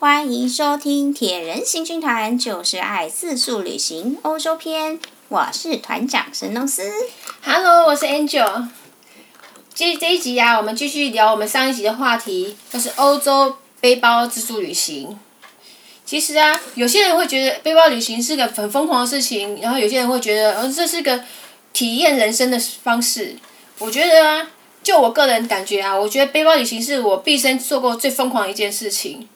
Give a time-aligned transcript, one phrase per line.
[0.00, 4.98] 欢迎收听铁人行军团，就是爱四处旅行欧洲篇。
[5.28, 6.90] 我是团长神农司。
[7.42, 8.68] Hello，我是 Angel。
[9.74, 15.18] 这这一集、啊，我们继续聊我们上一集的话题，就是欧洲背包自助旅行。
[16.06, 21.22] 其实啊，有些人会觉得背包旅行是个很疯狂的事情，然后有些人会觉得，呃，这是个
[21.74, 23.36] 体验人生的方式。
[23.78, 24.50] 我觉得啊。
[24.82, 29.28] 就我个人感觉啊，我觉得背包旅行是我毕生做过最疯狂的一件事情，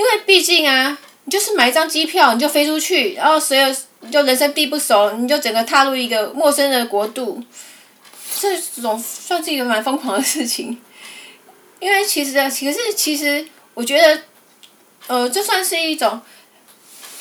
[0.00, 7.42] 因为毕竟啊，你就是买一张机票，你就飞出去，然后随后你就人生地不熟，你就整个踏入一个陌生的国度，
[8.40, 10.80] 这种算是一个蛮疯狂的事情。
[11.80, 14.22] 因为其实啊，其实其实我觉得，
[15.08, 16.18] 呃，这算是一种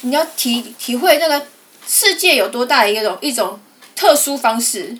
[0.01, 1.45] 你要体体会那个
[1.85, 3.59] 世界有多大的一种一种
[3.93, 4.97] 特殊方式。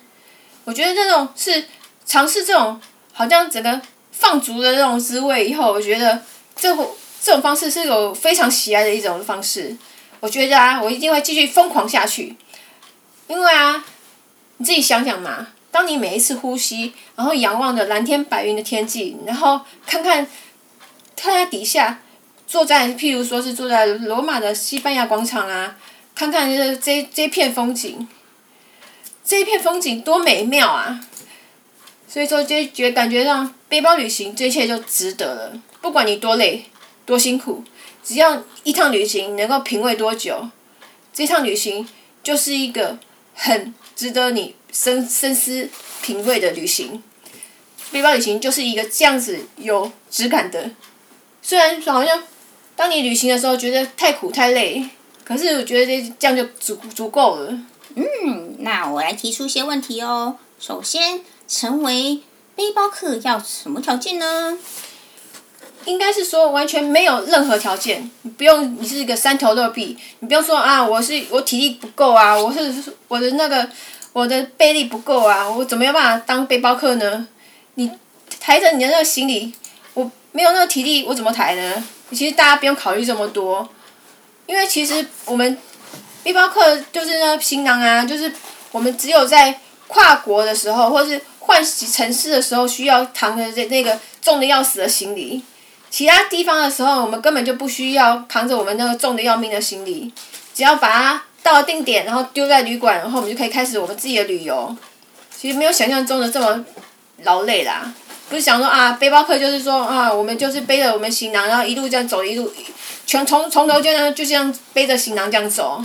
[0.66, 1.63] 我觉得这种是。
[2.05, 2.81] 尝试这种
[3.13, 3.80] 好像整个
[4.11, 6.19] 放逐的那种滋味以后，我觉得
[6.55, 6.75] 这
[7.22, 9.75] 这种方式是有非常喜爱的一种方式。
[10.20, 12.36] 我觉得啊，我一定会继续疯狂下去。
[13.28, 13.86] 因为啊，
[14.58, 20.26] 你自己想想嘛，当你每一次呼吸，然后仰望着蓝天白云的天际，然后看看，
[21.16, 22.02] 看看底下，
[22.48, 25.78] 坐在譬如说是坐在罗马的西班牙广场啊，
[26.16, 28.08] 看看这这这片风景，
[29.23, 31.02] 这一片风景多美妙啊！
[32.08, 35.54] 所以说，就觉感觉上背包旅行，这一切就值得了。
[35.80, 36.66] 不管你多累、
[37.09, 37.63] 多辛苦，
[38.03, 40.47] 只要一趟旅行能够品味多久，
[41.11, 41.89] 这趟旅行
[42.21, 42.99] 就是一个
[43.33, 45.67] 很值得你深深思
[46.03, 47.02] 品味的旅行。
[47.91, 50.69] 背包旅行就是一个这样子有质感的。
[51.41, 52.23] 虽然好像
[52.75, 54.87] 当你旅行的时候觉得太苦太累，
[55.23, 57.59] 可是我觉得这这样就足足够了。
[57.95, 60.37] 嗯，那我来提出一些问题哦。
[60.59, 61.21] 首先。
[61.52, 62.19] 成为
[62.55, 64.55] 背包客要什么条件呢？
[65.85, 72.73] 应该是说完全没有任何条件，你不用，你是一个三头六臂，你不用说啊，我是我体力不够啊，我是
[73.08, 73.67] 我的那个
[74.14, 77.27] 我的背力不够啊，我怎么有办法当背包客呢？
[77.76, 77.89] 你
[78.39, 79.54] 抬着你的那个行李，
[79.93, 81.83] 我没有那个体力，我怎么抬呢？
[82.11, 83.67] 其实大家不用考虑这么多，
[84.45, 85.58] 因为其实我们
[86.23, 88.31] 背包客就是那个行囊啊，就是
[88.71, 95.42] 我们只有在跨国的时候，或是换城市的时候需要扛着这那个重的要死的行李，
[95.89, 100.11] 其他地方的时候我们根本就不需要扛着我们那个重的要命的行李，
[100.54, 104.76] 只要把它到了定点，然后丢在旅馆，然后我们就可以开始我们自己的旅游。
[105.36, 106.64] 其实没有想象中的这么
[107.23, 107.94] 劳累啦，
[108.30, 112.52] 不是想说啊，背包客就是说啊，我们就是背着我们行囊，然后一路这样走一路，
[113.05, 115.83] 全从从头就这样就这样背着行囊这样走。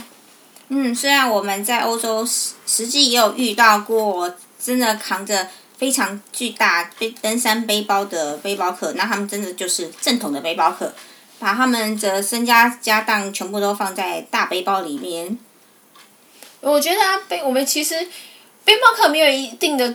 [0.68, 4.34] 嗯，虽然我们在欧洲实实际也有遇到过。
[4.64, 10.92] 真的扛着非常巨大背登山背包的背包客，那他们真的就是正统的背包客，
[11.38, 15.36] 把他们的身家家当全部都放在大背包里面。
[16.60, 18.08] 我觉得啊，背我们其实
[18.64, 19.94] 背包客没有一定的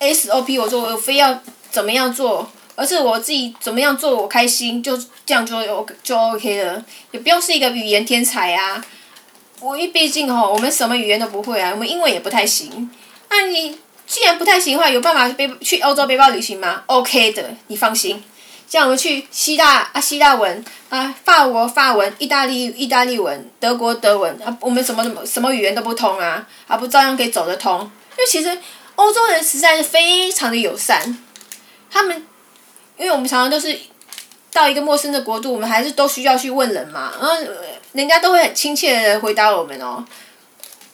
[0.00, 1.40] SOP，我说我非要
[1.70, 8.84] 怎么样做，而是我自己怎么样做我开心，就这样就 O 就 OK 了，也不用是一个语言天才啊。
[9.60, 12.90] 我一毕竟吼，我们什么语言都不会啊，我们英文也不太行。
[13.28, 13.78] 那你
[14.08, 18.24] 既然不太行的话，有办法背去欧洲背包旅行吗？OK 的，你放心。
[18.66, 27.80] 像我们去希腊啊，希腊文啊，法国法文，意大利意大利文，德国德文啊，我们什么什么什么语言都不通啊，还不照样可以走得通？
[27.80, 28.58] 因为其实
[28.96, 31.18] 欧洲人实在是非常的友善，
[31.90, 32.26] 他们，
[32.96, 33.78] 因为我们常常都是
[34.52, 37.36] 到一个陌生的国度，我们还是都需要去问人嘛，然后
[37.92, 40.04] 人家都会很亲切的回答我们哦。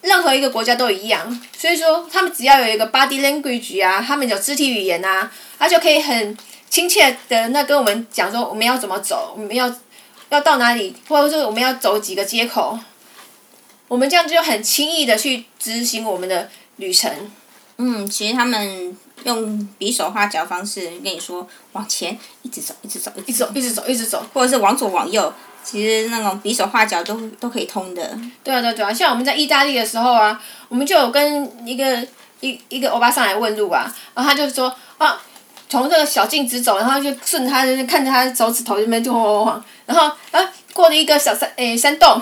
[0.05, 6.37] 任何一个国家都一样，所以说他们只要有一个 body language 啊，他们有肢体语言啊，他就可以很
[6.69, 9.73] 亲切的那跟我们讲说我们要怎么走，我们要
[10.29, 12.77] 要到哪里，或者说我们要走几个街口，
[13.87, 17.11] 我们这样就很轻易的去执行我们的旅程。
[17.77, 25.33] 嗯，其实他们用比手画脚方式跟你说往前一直走，一直走，一直走，一直走，一直走，或者是往左往右。
[25.65, 28.01] 其实那种比手画脚都都可以通的。
[28.43, 30.39] 对啊对啊对啊，像我们在意大利的时候啊，
[30.69, 32.07] 我们就有跟一个
[32.39, 35.19] 一一个欧巴桑来问路啊，然后他就说啊，
[35.67, 42.21] 从这个小径直走，然后就顺着他看着他手指头这边就晃晃晃，然后啊过了一个小山诶山洞，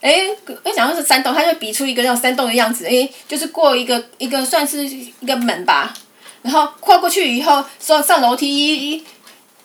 [0.00, 0.34] 诶
[0.64, 5.92] 我想要是山洞，他就比出一个那种山洞的样子，诶就是过一个一个算是一个门吧，
[6.40, 9.04] 然后跨过去以后说上楼梯一。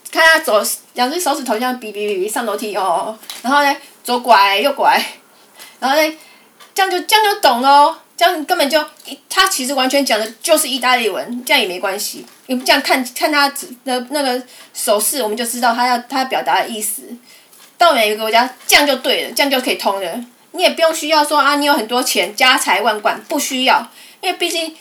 [0.10, 0.64] 看他走，
[0.98, 5.02] 两只手指头这样比比比比上楼梯哦，然后呢左拐右拐，
[5.80, 6.18] 然后呢
[6.74, 7.96] 这样就这样就懂喽。
[8.18, 8.84] 这样根本就
[9.30, 12.26] 他其实完全讲的就是意大利文，这样也没关系。
[12.48, 13.48] 你这样看看他
[13.86, 14.42] 的那个
[14.74, 17.04] 手势，我们就知道他要他要表达的意思。
[17.78, 20.26] 到每个国家这样就对了，这样就可以通了。
[20.54, 23.88] 你也不用需要说啊，你有很多钱，家财万贯，不需要，
[24.20, 24.76] 因为毕竟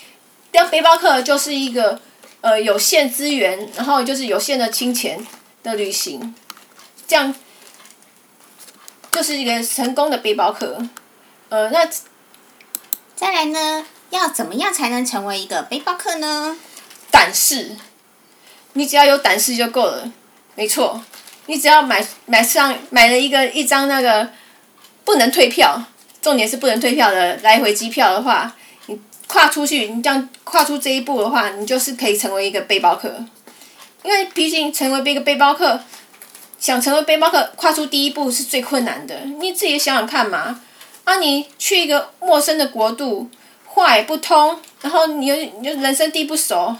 [0.50, 2.00] 当背包客就是一个
[2.40, 5.18] 呃有限资源，然后就是有限的金钱
[5.66, 6.32] 的旅行，
[7.08, 7.34] 这样
[9.10, 10.80] 就是一个成功的背包客。
[11.48, 11.84] 呃，那
[13.16, 16.56] 再来呢，要怎么样才能成为一个背包客呢？
[17.10, 17.76] 胆识，
[18.74, 20.12] 你只要有胆识就够了，
[20.54, 21.02] 没错。
[21.46, 24.30] 你只要买买上买了一个一张那个
[25.04, 25.82] 不能退票，
[26.22, 28.54] 重点是不能退票的来回机票的话，
[28.86, 33.24] 你跨出去，你这样跨出这一步的话，你就是可以成为一个背包客。
[34.06, 35.80] 因为毕竟成为一个背包客，
[36.60, 39.16] 想成为背包客，跨出第一步是最困难的。
[39.40, 40.60] 你自己想想看嘛，
[41.02, 43.28] 啊，你去一个陌生的国度，
[43.64, 46.76] 话也不通，然后你又你就人生地不熟，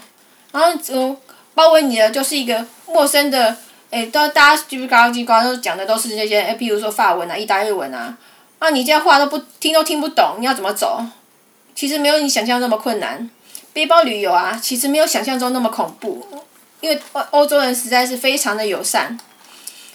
[0.53, 1.17] 然后就
[1.53, 3.57] 包围你的就是一个陌生的。
[3.89, 8.17] 哎，都大家叽里呱啦叽里呱都讲的都是那些，哎，比如说法文啊、意大利文啊，
[8.59, 11.01] 啊，你这些话都不听都听不懂，你要怎么走？
[11.73, 13.29] 其实没有你想象那么困难。
[13.71, 16.25] 背包旅游啊，其实没有想象中那么恐怖，
[16.81, 19.17] 因为欧欧洲人实在是非常的友善。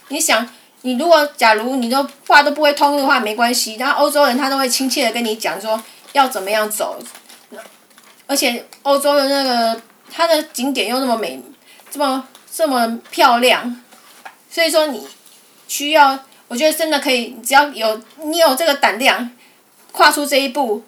[0.08, 0.48] 你想，
[0.82, 5.82] 你如果假如你都话都不会通的话，没关系，然后欧洲人他都会亲切的跟你讲说
[6.12, 7.02] 要怎么样走，
[8.26, 9.80] 而且欧洲的那个
[10.10, 11.40] 它的景点又那么美，
[11.90, 13.80] 这么这么漂亮。
[14.50, 15.06] 所以说你
[15.68, 16.18] 需要，
[16.48, 19.30] 我觉得真的可以，只要有你有这个胆量，
[19.92, 20.82] 跨出这一步，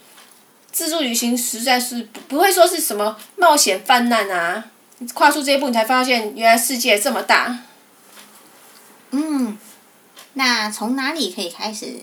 [0.71, 4.65] 自助旅行实在是不会说是什么冒险犯难啊！
[5.13, 7.59] 跨出这一步，你才发现原来世界这么大。
[9.11, 9.59] 嗯，
[10.33, 12.01] 那从哪里可以开始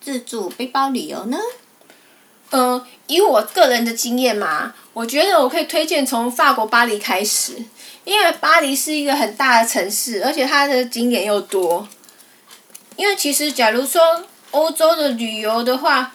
[0.00, 1.38] 自助背包旅游呢？
[2.50, 7.64] 嗯、呃，以我个人的经验嘛，我觉得我可以推荐从法国巴黎开始。
[8.04, 11.88] 因为巴黎是一个很大的城市，而且它的景点又多。
[12.94, 16.12] 因为其实，假如说欧洲的旅游的话，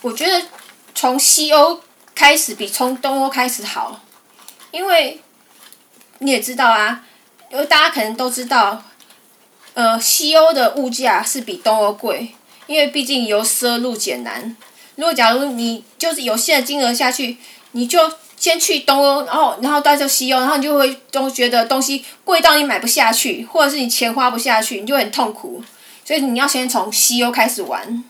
[0.00, 0.46] 我觉得
[0.94, 1.80] 从西欧
[2.14, 4.00] 开始比从东欧开始好。
[4.70, 5.20] 因为
[6.18, 7.04] 你也知道啊，
[7.50, 8.82] 因为大家可能都知道，
[9.74, 12.34] 呃，西欧的物价是比东欧贵，
[12.66, 14.56] 因为毕竟由奢入俭难。
[14.96, 17.38] 如果假如你就是有限的金额下去，
[17.72, 18.12] 你就。
[18.40, 25.60] 先去东欧，然后然后到西欧，然后你就会都觉得东西贵到你买不下去，或者是你钱花不下去，你就很痛苦。
[26.04, 28.04] 所以你要先从西欧开始玩。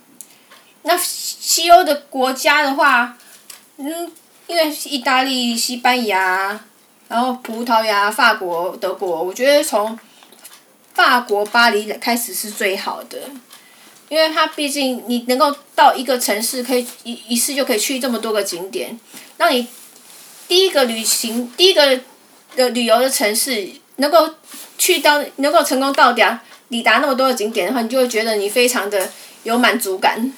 [0.83, 3.17] 那西欧的国家的话，
[3.79, 4.13] 嗯，
[4.47, 6.61] 因为意大利、西班牙，
[7.09, 9.99] 然后葡萄牙、法国、德国，我觉得从
[10.95, 13.19] 法国巴黎开始是最好的，
[14.09, 18.99] 因为它毕竟你能够到一个城市，可以一一次就可以去这么多个景点，
[19.37, 19.67] 让你。
[20.49, 22.01] 第一个旅行，第一个
[22.57, 24.31] 的旅游的城市，能够
[24.79, 26.41] 去到，能够成功到达，
[26.71, 29.11] 抵达那么多的景点的话，你就会觉得你非常的
[29.43, 30.33] 有满足感，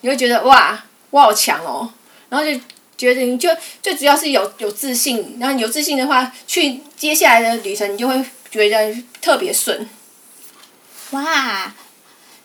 [0.00, 1.88] 你会觉得哇，我好强哦，
[2.28, 2.60] 然后就
[2.96, 3.50] 觉得你就
[3.82, 9.88] 最主要是有有自信，然后有自信的话，去接下来的旅程，你就会觉得特别顺。
[11.10, 11.74] 哇，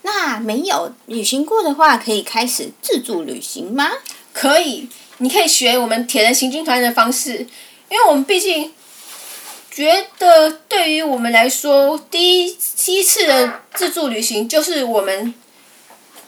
[0.02, 3.92] 那没有旅行过的话，可以开始自助旅行吗？
[4.34, 4.90] 可以。
[5.22, 7.46] 你可以学我们铁人行军团的方式，
[7.90, 8.72] 因为我们毕竟
[9.70, 15.34] 觉得对于我们来说，第一第一次的自助旅行就是我们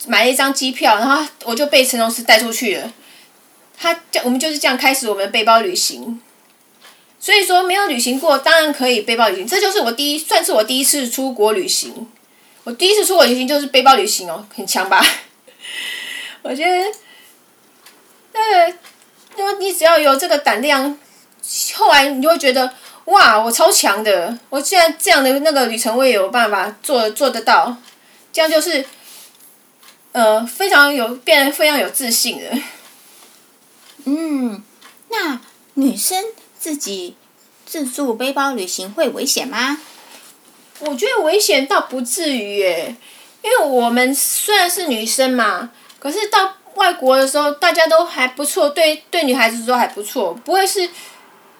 [0.07, 2.91] 买了一张机票，然后我就被陈老师带出去了。
[3.81, 6.21] 他这我们就是这样开始我们背包旅行。
[7.19, 9.47] 所以说没有旅行过，当然可以背包旅行。
[9.47, 12.07] 这就是我第一算是我第一次出国旅行。
[12.63, 15.03] 我第一次出国旅行就是背包旅行哦，很强吧？
[16.43, 16.91] 我觉得。
[18.33, 18.77] 那个，
[19.37, 20.97] 因为你只要有这个胆量，
[21.73, 22.73] 后来你就会觉得，
[23.05, 24.37] 哇，我超强的！
[24.49, 27.75] 我既然这样的那个旅程，我也有办法做做得到，
[28.31, 28.85] 这样就是，
[30.13, 32.45] 呃，非常有变得非常有自信的。
[34.05, 34.63] 嗯，
[35.09, 35.39] 那
[35.75, 36.23] 女生
[36.59, 37.15] 自己
[37.65, 39.79] 自助背包旅行会危险吗？
[40.79, 42.95] 我觉得危险倒不至于耶，
[43.43, 46.55] 因为我们虽然是女生嘛，可是到。
[46.75, 50.89] 外国的时候，大家都还不错，对对，女孩子都还不错，不会是，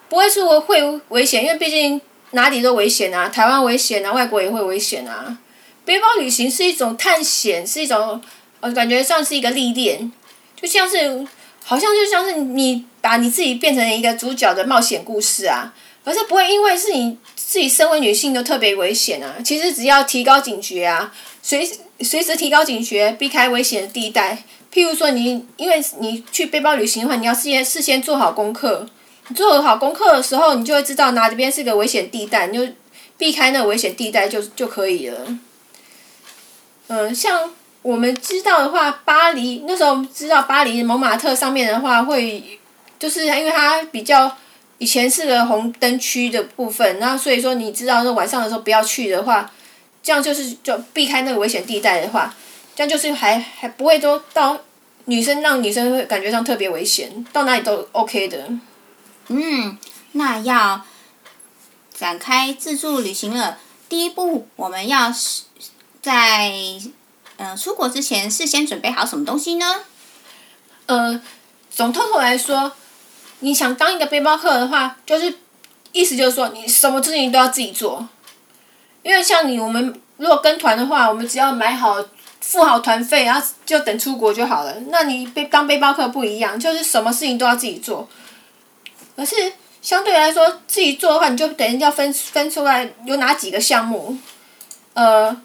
[0.08, 5.36] 不会是会危险，因为毕竟哪里都危险啊，台湾危险啊，外国也会危险啊。
[5.84, 8.22] 背包旅行是一种探险，是一种，
[8.60, 10.10] 呃，感觉像是一个历练，
[10.56, 11.26] 就像是，
[11.64, 15.72] 好像就像是你把你自己变成一个主角的冒险故事啊，
[16.04, 21.68] 可是不会因为是你自己身为女性都特别危险啊，其实只要提高警觉啊，随
[22.00, 24.44] 随时提高警觉，避开危险的地带。
[24.72, 28.88] 譬如说你，因为你去背包旅行的话，你要事先事先做好功课。
[29.28, 32.72] 你做好功课的时候，你就会知道哪边是个危险地带，你就
[33.18, 35.38] 避开那危险地带就就可以了。
[36.88, 42.58] 嗯、像我们知道的话，巴黎那时候知道巴黎蒙马特上面的话会，
[42.98, 44.36] 就是因为它比较
[44.78, 49.50] 以前是个红灯区的部分，那所以说你知道说晚上的时候不要去的话，
[50.02, 52.32] 这样就是就避开那个危险地带的话，
[52.76, 54.58] 这样就是还还不会说到
[55.06, 58.48] 女生让女生会感觉上特别危险，到哪里都 OK 的。
[59.26, 59.76] 嗯，
[60.12, 60.82] 那要
[61.92, 63.58] 展开自助旅行了。
[63.88, 65.12] 第一步，我们要
[66.00, 66.52] 在
[67.42, 69.80] 呃出国之前事先准备好什么东西呢？
[70.86, 71.20] 呃，
[71.70, 72.72] 总透透来说，
[73.40, 75.38] 你想当一个背包客的话，就是
[75.90, 78.08] 意思就是说，你什么事情都要自己做。
[79.02, 82.04] 因为像你我们如果跟团的话，我们只要买好
[82.40, 84.74] 付好团费，然后就等出国就好了。
[84.88, 88.08] 那你背当背包客不一样，就是什么事情都要自己做。
[89.16, 94.16] 可是相对来说，自己做的话，你就等于要分分出来有哪几个项目，
[94.94, 95.36] 呃，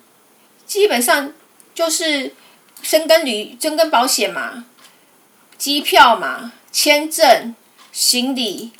[0.65, 1.31] 基本上
[1.77, 2.33] 就是
[2.81, 4.65] 申根旅申根保险嘛，
[5.59, 7.53] 机票嘛，签证、
[7.91, 8.71] 行李、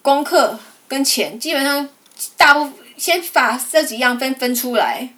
[0.00, 0.58] 功课
[0.88, 1.86] 跟钱，基本上
[2.38, 5.10] 大部先把这几样分分出来。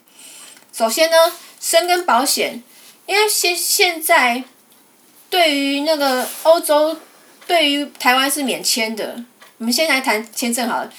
[0.73, 1.17] 首先呢，
[1.61, 2.61] 申根保险，
[3.07, 4.43] 因为现现在
[5.31, 6.99] 对于那个欧洲。
[7.47, 9.25] 对于台湾是免签的，
[9.57, 10.93] 我们先来谈签证好了。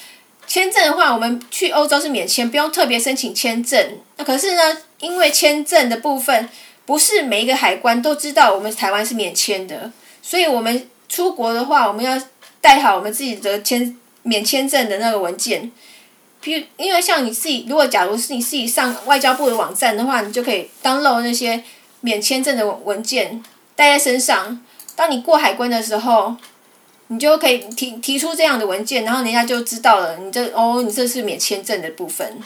[0.49, 3.99] 签证的话，我们去欧洲是免签，不用特别申请签证。
[4.17, 6.49] 那可是呢，因为签证的部分
[6.87, 9.91] 不是每一个海关都知道我们台湾是免签的，
[10.23, 12.19] 所以我们出国的话，我们要
[12.59, 15.71] 带好我们自己的签免签证的那个文件。
[16.41, 21.63] 比如，因为像你自己，如果假如是你自己上外交部的网站的话，你就可以 download 那些
[22.01, 23.43] 免签证的文件
[23.75, 24.59] 带在身上。
[24.95, 26.35] 当你过海关的时候，
[27.11, 32.39] 你就可以提提出这样的文件，然后人家就知道了，你这哦，你这是免签证的部分。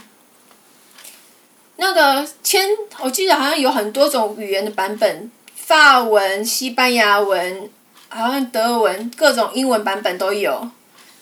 [1.75, 7.69] 那个签，我记得好像有很多种语言的版本，法文、西班牙文，
[8.07, 10.69] 好像德文，各种英文版本都有，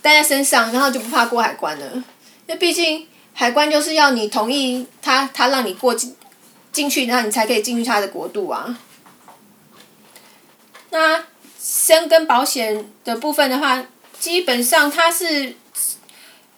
[0.04, 2.04] 带在身上，然后就不怕过海关了。
[2.46, 6.16] 那毕竟海关就是要你同意他，他让你过进
[6.72, 8.78] 进去，然后你才可以进去他的国度啊。
[10.92, 11.24] 那
[11.64, 13.86] 申根保险的部分的话，
[14.20, 15.56] 基本上它是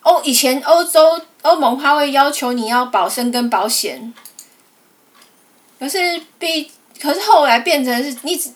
[0.02, 4.14] 欧以前欧洲欧盟它会要求你要保生跟保险，
[5.78, 8.54] 可是比可是后来变成是你只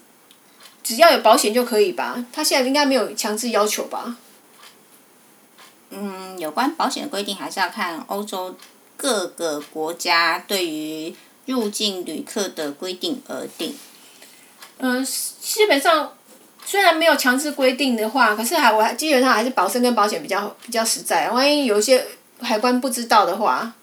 [0.81, 2.25] 只要有保险就可以吧？
[2.31, 4.15] 它现在应该没有强制要求吧？
[5.89, 8.55] 嗯，有关保险的规定还是要看欧洲
[8.95, 11.13] 各个国家对于
[11.45, 13.75] 入境旅客的规定而定。
[14.79, 16.16] 嗯，基本上
[16.69, 21.29] 虽然没有强制规定的话，可是还我还基本上还是保身跟保险比较比较实在。
[21.31, 22.05] 万一有一些
[22.41, 23.73] 海关不知道的话，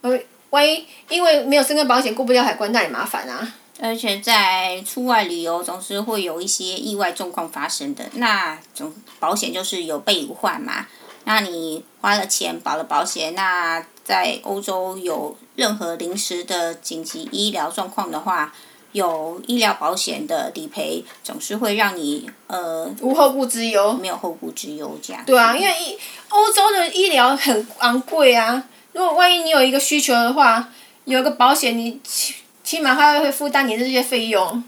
[0.00, 0.18] 呃，
[0.48, 3.52] 万一因为没有申根保险过不了海关，那也麻烦啊。
[3.78, 10.86] 而且在出外旅游总是会有一些意外状况发生的，那种保险就是有备无患嘛。
[11.24, 18.54] 那你花了钱保了保险，那在欧洲有任何临时的紧急医疗状况的话。
[18.92, 25.22] 有医疗保险的理赔，总是会让你呃无后顾之忧，没有后顾之忧这样。
[25.26, 28.64] 对啊，因为欧洲的医疗很昂贵啊。
[28.92, 30.70] 如果万一你有一个需求的话，
[31.04, 34.64] 有个保险，你起起码它会负担你的这些费用。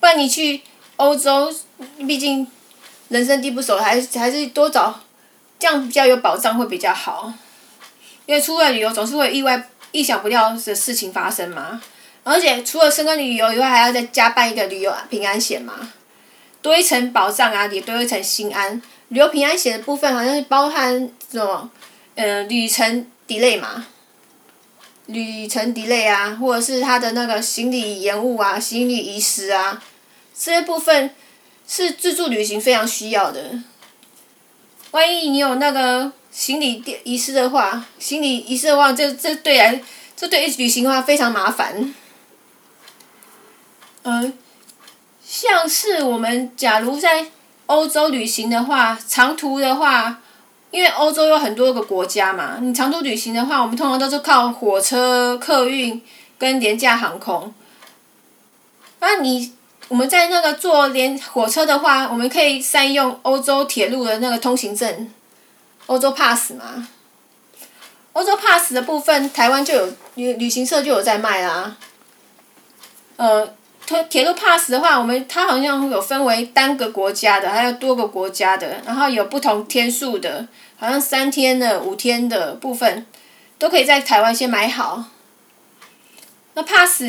[0.00, 0.62] 不然你去
[0.96, 1.52] 欧洲，
[2.06, 2.46] 毕竟
[3.08, 5.00] 人生地不熟，还是还是多找
[5.58, 7.32] 这样比较有保障会比较好。
[8.24, 11.80] 因为出外旅游总是会意外、意想不到的事情发生嘛。
[12.28, 15.90] 而且除了申根旅游以外，还要再加办一个旅游平安险嘛，
[16.60, 18.82] 多一层保障啊，也多一层心安。
[19.08, 21.70] 旅游平安险的部分好像是包含什么，
[22.16, 23.86] 呃，旅程 delay 嘛，
[25.06, 29.82] 旅程 delay 啊，或者是他的那个行李延误啊、行李遗失啊，
[30.38, 31.14] 这些部分
[31.66, 33.58] 是自助旅行非常需要的。
[34.90, 39.80] 万一你有那个行李遗失的话，行李遗失的话，这这对来，
[40.14, 41.94] 这对旅行的话非常麻烦。
[44.10, 44.32] 嗯，
[45.22, 47.26] 像是我们假如在
[47.66, 50.22] 欧洲旅行的话，长途的话，
[50.70, 56.02] 因为欧洲有很多个国家嘛，你长途旅行的话，我们通常都是靠火车、客运
[56.38, 57.52] 跟廉价航空。
[59.00, 59.52] 那你
[59.88, 65.12] 我们在那个坐连火车的话，我们可以善用欧洲铁路的那个通行证，
[65.84, 66.88] 欧洲 Pass 嘛。
[68.14, 71.76] 欧洲 Pass 的部分，台湾就有旅旅行社就有在卖啦。
[73.16, 73.57] 呃。
[74.10, 83.06] 铁路 pass 的话，我们它好像有分为单个国家的，还有多个国家的，然后有不同天数的，好像三天的、五天的部分，
[83.58, 85.04] 都可以在台湾先买好。
[86.54, 87.02] 那 pass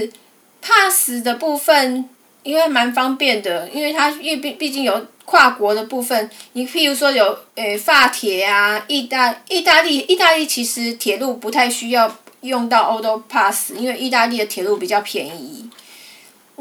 [0.62, 2.07] pass 的部分，
[2.43, 15.69] 因为蛮方便的，因为它因为毕毕竟有跨国的部分，你譬如说有诶法铁啊，意大意大利意大利其实铁路不太需要用到欧洲 pass，因为意大利的铁路比较便宜。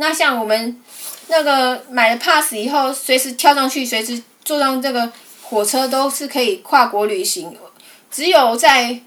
[0.00, 0.80] 那像我们
[1.26, 5.10] 那个买了 pass 以后，随时跳上去，随时坐上这个
[5.42, 7.56] 火车都是可以跨国旅行。
[8.08, 9.00] 只有在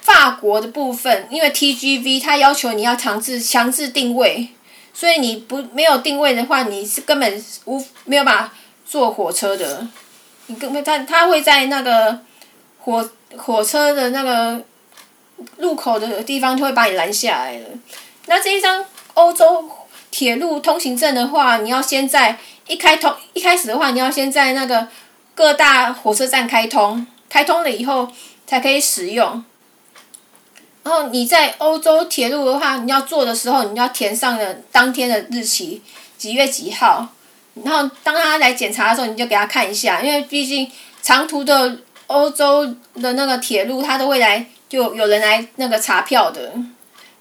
[0.00, 4.48] 法国的部分，因为 TGV 它要求你要强制强制定位，
[4.94, 8.54] 所以你不没有定位的话，你是根本无没有办法
[8.86, 9.86] 坐火车的。
[10.46, 12.20] 你根本他他会在那个
[12.78, 14.62] 火火车的那个
[15.58, 17.66] 入口的地方就会把你拦下来了。
[18.26, 18.84] 那这一张。
[19.14, 19.70] 欧洲
[20.10, 24.88] 铁路通行证的话，你要先在一开通一开始的话，你要先在那个
[25.34, 28.08] 各大火车站开通，开通了以后
[28.46, 29.44] 才可以使用。
[30.84, 35.80] 然后你在欧洲铁路的话，你要坐的时候，你要填上了当天的日期，
[36.18, 37.08] 几月几号。
[37.62, 40.70] 然后当他来检查的时候，你就给他看一下，因为毕竟
[41.02, 42.64] 长途的欧洲
[42.94, 46.52] 的那个铁路，他都会来，就有人来那个查票的。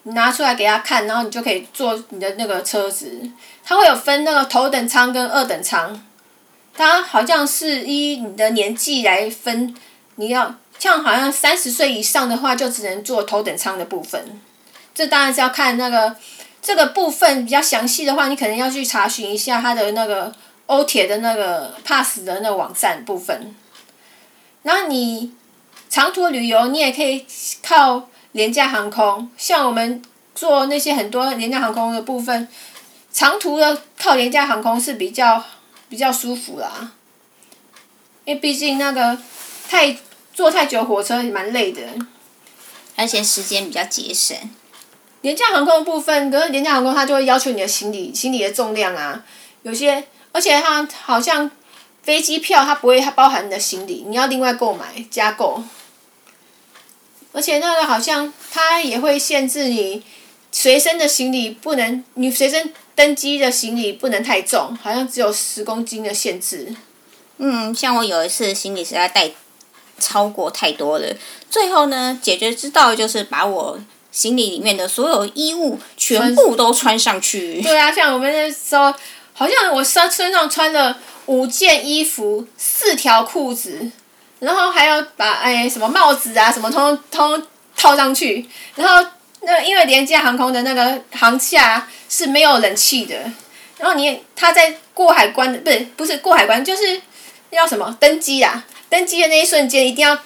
[0.03, 3.21] 你拿出来给他看，然后你就可以坐你的那个车子。
[3.63, 6.03] 它会有分那个头等舱跟二等舱，
[6.73, 9.75] 它好像是依你的年纪来分。
[10.15, 14.41] 你要像好像三十岁以上的话，就只能坐头等舱的部分。
[14.95, 16.15] 这当然是要看那个
[16.61, 20.33] 这个部分比较详细的话，你可能要去查询一下它的那个
[20.65, 23.55] 欧铁的那个 pass 的那个网站部分。
[24.63, 25.31] 然后你
[25.89, 27.25] 长途旅游，你也可以
[27.61, 28.07] 靠。
[28.33, 30.01] 廉价航空，像我们
[30.33, 32.47] 坐那些很多廉价航空的部分，
[33.11, 35.43] 长途的靠廉价航空是比较
[35.89, 36.91] 比较舒服啦。
[38.23, 39.17] 因为毕竟那个
[39.67, 39.97] 太
[40.33, 41.81] 坐太久火车也蛮累的，
[42.95, 44.37] 而且时间比较节省。
[45.21, 49.23] 廉价航空的部分，可是廉价航空它就会要求你的行李行李的重量啊，
[49.63, 51.51] 有些而且它好像
[52.01, 55.63] 飞机票它不会它包含你的行李，你要另外购买加购。
[57.31, 60.03] 而且那个好像它也会限制你
[60.51, 66.75] 随身的行李不能，你随身登机的行李不能太重，好像只有十公斤的限制。
[67.37, 69.31] 嗯，像我有一次行李实在带
[69.97, 71.15] 超过太多了，
[71.49, 73.79] 最后呢，解决之道就是把我
[74.11, 77.61] 行李里面的所有衣物全部都穿上去。
[77.61, 78.93] 对啊，像我们那时候，
[79.33, 83.91] 好像我身身上穿了五件衣服，四条裤子。
[84.41, 87.41] 然后还要把哎什么帽子啊什么通通
[87.75, 88.43] 套上去，
[88.75, 89.07] 然后
[89.41, 93.15] 那因为廉价航空的那个航厦是没有冷气的，
[93.77, 96.99] 然后你他在过海关的不是不是过海关就是
[97.51, 100.17] 要什么登机啊，登机的那一瞬间一定要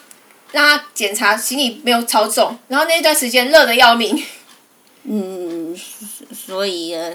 [0.54, 4.24] 让他检查行李没有超重，然后那段时间热的要命。
[5.04, 5.78] 嗯，
[6.34, 7.14] 所以呃，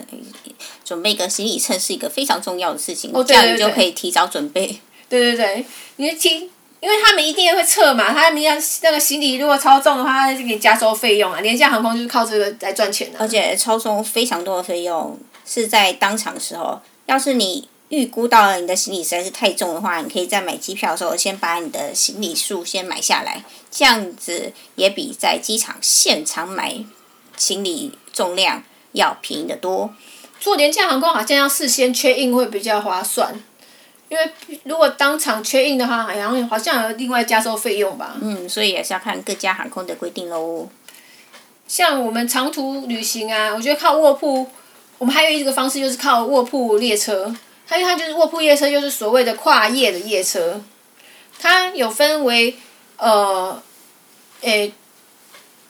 [0.84, 4.80] 准备个行李秤是一个非常重要的事情，哦、对对对，这样你就可以提早准备。
[5.08, 5.64] 对对对，
[5.96, 6.50] 你听。
[6.80, 11.40] 因为他们一定会测嘛，他们要那个行李如果超重的话，他就给你加收费用啊。
[11.40, 13.18] 廉价航空就是靠这个来赚钱的。
[13.18, 16.80] 而且超重非常多的费用是在当场的时候。
[17.06, 26.76] 要是你预估到了你的行李实在是太重的话，你可以在买机票的时候先把你的行李数先买下来，这样子也比在机场现场买
[27.36, 28.62] 行李重量
[28.92, 29.92] 要便宜得多。
[30.38, 33.42] 坐廉价航空好像要事先确认会比较划算。
[34.10, 34.30] 因为
[34.64, 38.16] 如果当场确认的话，好像好像有另外加收费用吧。
[38.20, 40.68] 嗯，所以也是要看各家航空的规定喽。
[41.68, 44.50] 像我们长途旅行啊，我觉得靠卧铺，
[44.98, 47.32] 我们还有一个方式就是靠卧铺列车。
[47.68, 50.60] 它因为它就是卧铺列车，就是所谓的跨夜的夜车。
[51.38, 52.58] 它有分为
[52.96, 53.62] 呃，
[54.40, 54.72] 诶，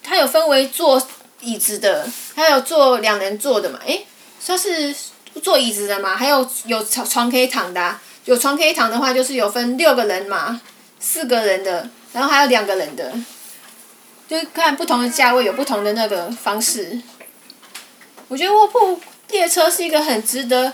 [0.02, 1.00] 它有分为坐
[1.42, 3.78] 椅子的，还有坐两人坐的嘛？
[3.84, 4.06] 诶，
[4.46, 4.94] 它是
[5.42, 6.16] 坐椅子的嘛？
[6.16, 8.00] 还有有床床可以躺的啊。
[8.30, 10.60] 有床可以躺的话，就是有分六个人嘛，
[11.00, 13.12] 四个人的，然后还有两个人的，
[14.28, 17.00] 就看不同的价位有不同的那个方式。
[18.28, 20.72] 我觉得卧铺列车是一个很值得、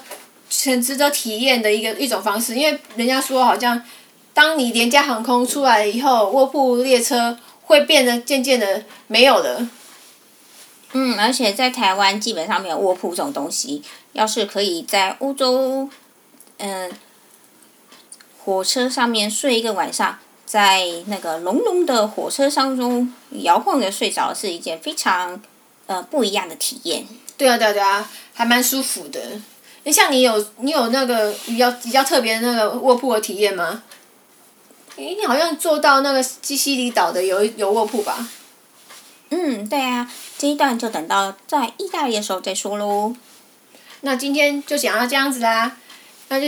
[0.67, 3.83] 很值得体验的一个一种方式，因为人家说好像，
[4.35, 9.67] 当你廉价航空出来以后，卧铺列车会变得渐渐的没有了。
[10.93, 13.83] 嗯，而且在台湾基本上没有卧铺这种东西。
[14.13, 15.89] 要是可以在欧洲，
[16.59, 16.93] 嗯。
[18.47, 25.43] 火车上面睡一个晚上，在那个隆隆的火车当中摇晃着睡着，是一件非常
[25.89, 27.05] 呃不一样的体验。
[27.37, 29.21] 对啊对啊对啊，还蛮舒服的。
[29.83, 33.83] 你，像你有你有那个比较比较特别的那个卧铺的体验吗？
[34.95, 38.29] 诶，你好像坐到那个西西里岛的有有卧铺吧？
[39.31, 43.13] 嗯，对啊，这一段就等到在意大利的时候再说喽。
[44.03, 45.77] 那今天就讲到这样子啦，
[46.29, 46.47] 那就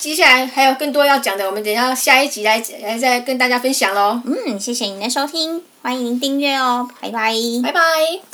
[0.00, 4.22] 接下来还有更多要讲的，我们等下下一集来来再跟大家分享喽。
[4.24, 7.34] 嗯，谢谢您的收听，欢迎您订阅哦，拜拜。
[7.62, 8.29] 拜拜。